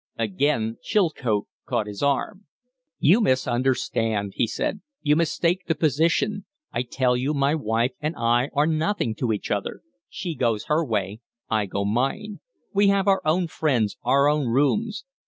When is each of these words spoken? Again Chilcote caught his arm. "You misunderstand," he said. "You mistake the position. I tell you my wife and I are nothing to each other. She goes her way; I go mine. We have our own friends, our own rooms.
Again 0.17 0.77
Chilcote 0.81 1.45
caught 1.67 1.85
his 1.85 2.01
arm. 2.01 2.47
"You 2.97 3.21
misunderstand," 3.21 4.33
he 4.35 4.47
said. 4.47 4.81
"You 5.03 5.15
mistake 5.15 5.67
the 5.67 5.75
position. 5.75 6.45
I 6.73 6.81
tell 6.81 7.15
you 7.15 7.35
my 7.35 7.53
wife 7.53 7.91
and 8.01 8.15
I 8.17 8.49
are 8.55 8.65
nothing 8.65 9.13
to 9.17 9.31
each 9.31 9.51
other. 9.51 9.81
She 10.09 10.33
goes 10.33 10.63
her 10.65 10.83
way; 10.83 11.19
I 11.51 11.67
go 11.67 11.85
mine. 11.85 12.39
We 12.73 12.87
have 12.87 13.07
our 13.07 13.21
own 13.23 13.45
friends, 13.45 13.95
our 14.03 14.27
own 14.27 14.47
rooms. 14.47 15.05